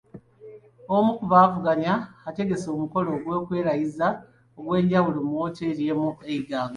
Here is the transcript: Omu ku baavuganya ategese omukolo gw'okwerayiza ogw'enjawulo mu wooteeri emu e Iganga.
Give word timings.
Omu 0.95 1.11
ku 1.19 1.23
baavuganya 1.31 1.93
ategese 2.29 2.65
omukolo 2.75 3.09
gw'okwerayiza 3.23 4.07
ogw'enjawulo 4.57 5.19
mu 5.27 5.33
wooteeri 5.39 5.83
emu 5.91 6.09
e 6.29 6.31
Iganga. 6.39 6.69